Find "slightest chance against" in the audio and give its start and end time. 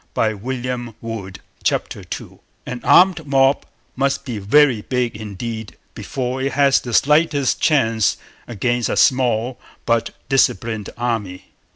6.95-8.89